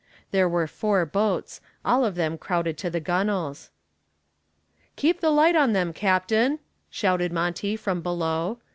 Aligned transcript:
There 0.31 0.49
were 0.49 0.65
four 0.65 1.05
boats, 1.05 1.61
all 1.85 2.03
of 2.03 2.15
them 2.15 2.35
crowded 2.35 2.75
to 2.79 2.89
the 2.89 2.99
gunwales. 2.99 3.69
"Keep 4.95 5.19
the 5.21 5.29
light 5.29 5.55
on 5.55 5.73
them, 5.73 5.93
captain," 5.93 6.57
shouted 6.89 7.31
Monty 7.31 7.75
from 7.75 8.01
below. 8.01 8.57